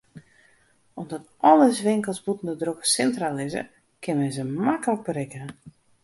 [1.01, 3.63] Omdat al ús winkels bûten de drokke sintra lizze,
[4.03, 5.43] kin men se maklik berikke.